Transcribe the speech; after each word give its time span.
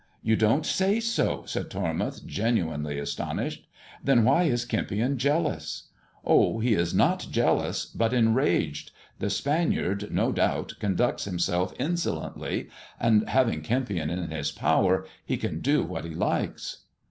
"You 0.29 0.35
don't 0.35 0.65
say 0.65 0.99
so," 0.99 1.43
said 1.45 1.69
Tormouth, 1.69 2.25
genuinely 2.25 2.97
astonished." 2.97 3.67
Then 4.03 4.23
why 4.25 4.45
is 4.45 4.65
Kempion 4.65 5.17
jealous 5.17 5.89
1 6.21 6.21
"'\" 6.21 6.21
Oh, 6.25 6.59
he 6.59 6.73
is 6.73 6.91
not 6.91 7.27
jealous, 7.29 7.85
but 7.85 8.11
enraged. 8.11 8.89
The 9.19 9.29
Spaniard, 9.29 10.11
no 10.11 10.31
doubt, 10.31 10.73
conducts 10.79 11.25
himself 11.25 11.75
insolently, 11.79 12.69
and, 12.99 13.29
having 13.29 13.61
Kempion 13.61 14.09
in 14.09 14.31
his 14.31 14.49
power, 14.51 15.05
he 15.23 15.37
can 15.37 15.59
do 15.59 15.83
what 15.83 16.05
he 16.05 16.15
likes." 16.15 16.77